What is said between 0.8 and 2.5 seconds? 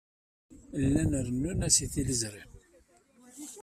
Llan rennun-as i tliẓri.